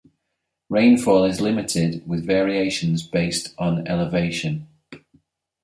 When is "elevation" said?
3.87-4.67